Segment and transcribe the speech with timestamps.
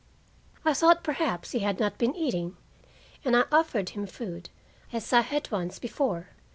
[0.65, 2.57] I thought perhaps he had not been eating
[3.23, 4.49] and I offered him food,
[4.91, 6.29] as I had once before.